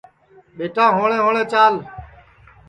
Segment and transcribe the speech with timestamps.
[0.57, 1.73] ٻیٹا ہوݪے ہوݪے چال